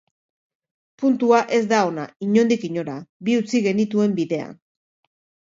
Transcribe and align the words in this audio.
Puntua 1.03 1.41
ez 1.57 1.59
da 1.73 1.81
ona, 1.89 2.05
inondik 2.29 2.65
inora, 2.71 2.97
bi 3.29 3.37
utzi 3.43 3.63
genituen 3.69 4.19
bidean. 4.23 4.59